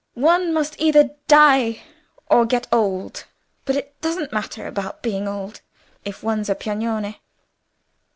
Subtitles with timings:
[0.15, 1.83] One must either die
[2.27, 3.25] or get old.
[3.65, 5.61] But it doesn't matter about being old,
[6.03, 7.17] if one's a Piagnone."